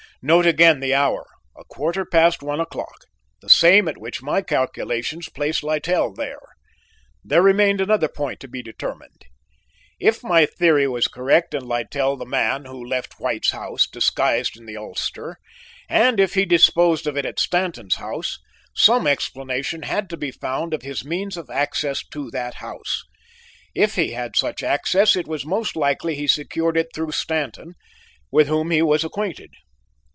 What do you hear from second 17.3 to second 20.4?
Stanton's house, some explanation had to be